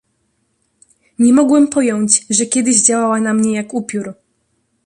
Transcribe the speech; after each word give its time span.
"Nie 1.19 1.33
mogłem 1.33 1.67
pojąć, 1.67 2.25
że 2.29 2.45
kiedyś 2.45 2.83
działała 2.83 3.19
na 3.21 3.33
mnie 3.33 3.55
jak 3.55 3.73
upiór!" 3.73 4.13